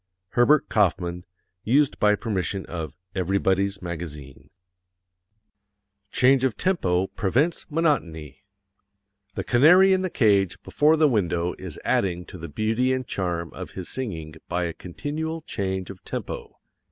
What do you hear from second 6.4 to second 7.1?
of Tempo